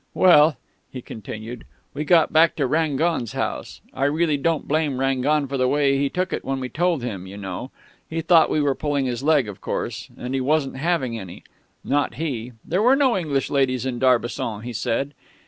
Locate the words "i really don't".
3.93-4.67